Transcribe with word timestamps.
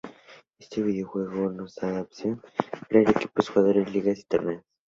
Este 0.57 0.81
videojuego 0.81 1.51
nos 1.51 1.75
da 1.75 1.91
la 1.91 2.01
opción 2.01 2.41
de 2.57 2.87
crear 2.87 3.11
equipos, 3.11 3.49
jugadores, 3.49 3.93
ligas 3.93 4.17
y 4.17 4.23
torneos. 4.23 4.63